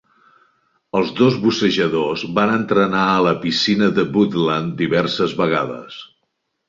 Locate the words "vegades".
5.43-6.01